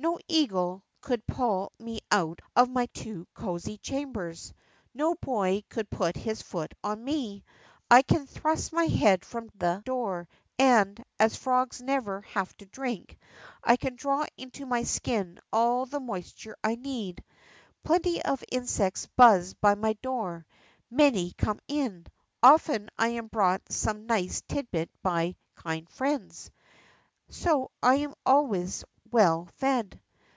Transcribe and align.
Xo 0.00 0.16
eagle 0.28 0.84
could 1.00 1.26
pull 1.26 1.72
me 1.80 1.98
out 2.12 2.40
of 2.54 2.70
my 2.70 2.86
two 2.86 3.26
cosy 3.34 3.78
chambers. 3.78 4.52
Xo 4.96 5.20
boy 5.20 5.64
could 5.68 5.90
put 5.90 6.14
his 6.16 6.40
foot 6.40 6.72
on 6.84 7.02
me. 7.02 7.42
I 7.90 8.02
can 8.02 8.24
thrust 8.28 8.72
my 8.72 8.84
head 8.84 9.24
from 9.24 9.50
the 9.56 9.82
door, 9.84 10.28
and, 10.56 11.02
as 11.18 11.34
frogs 11.34 11.82
never 11.82 12.20
have 12.22 12.56
to 12.58 12.66
drink, 12.66 13.18
I 13.64 13.76
can 13.76 13.96
draw 13.96 14.24
into 14.36 14.66
my 14.66 14.84
skin 14.84 15.40
all 15.52 15.84
the 15.84 15.98
moisture 16.00 16.56
I 16.62 16.76
need. 16.76 17.24
Plenty 17.82 18.22
of 18.24 18.44
insects 18.52 19.06
buzz 19.16 19.54
by 19.54 19.74
my 19.74 19.94
door, 19.94 20.46
many 20.88 21.32
come 21.32 21.58
in, 21.66 22.06
often 22.40 22.88
I 22.98 23.08
am 23.08 23.26
brought 23.26 23.72
some 23.72 24.06
nice 24.06 24.42
tidbit 24.42 24.90
by 25.02 25.34
kind 25.56 25.88
friends, 25.90 26.52
so 27.30 27.72
I 27.82 27.96
am 27.96 28.14
always 28.24 28.84
well 29.10 29.48
fed." 29.56 29.98